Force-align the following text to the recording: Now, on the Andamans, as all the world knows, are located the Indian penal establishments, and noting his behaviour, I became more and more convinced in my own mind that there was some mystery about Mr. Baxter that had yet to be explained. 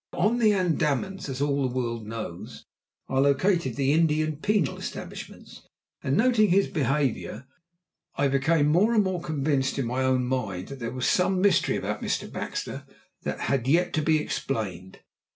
Now, 0.13 0.19
on 0.21 0.39
the 0.39 0.49
Andamans, 0.51 1.29
as 1.29 1.41
all 1.43 1.61
the 1.61 1.75
world 1.77 2.07
knows, 2.07 2.65
are 3.07 3.21
located 3.21 3.75
the 3.75 3.93
Indian 3.93 4.37
penal 4.37 4.79
establishments, 4.79 5.61
and 6.01 6.17
noting 6.17 6.49
his 6.49 6.65
behaviour, 6.67 7.45
I 8.15 8.27
became 8.27 8.65
more 8.65 8.95
and 8.95 9.03
more 9.03 9.21
convinced 9.21 9.77
in 9.77 9.85
my 9.85 10.01
own 10.03 10.23
mind 10.25 10.69
that 10.69 10.79
there 10.79 10.89
was 10.91 11.07
some 11.07 11.39
mystery 11.39 11.75
about 11.75 12.01
Mr. 12.01 12.31
Baxter 12.31 12.83
that 13.21 13.41
had 13.41 13.67
yet 13.67 13.93
to 13.93 14.01
be 14.01 14.17
explained. 14.19 15.01